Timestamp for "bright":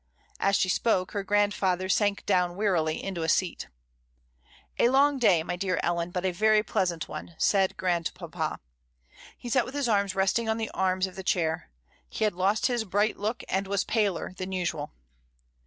12.83-13.17